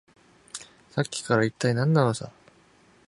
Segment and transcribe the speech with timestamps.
[0.89, 2.31] さっきから、いったい何なのさ。